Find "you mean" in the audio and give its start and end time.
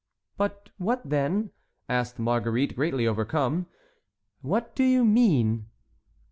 4.83-5.67